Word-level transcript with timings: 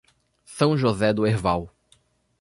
São 0.47 0.75
José 0.75 1.13
do 1.13 1.27
Herval 1.27 1.69